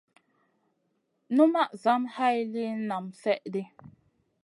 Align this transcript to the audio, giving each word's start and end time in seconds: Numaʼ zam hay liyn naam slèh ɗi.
Numaʼ 1.35 1.71
zam 1.83 2.03
hay 2.15 2.37
liyn 2.51 2.79
naam 2.87 3.05
slèh 3.19 3.43
ɗi. 3.53 3.61